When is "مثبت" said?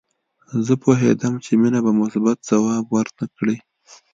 2.01-2.37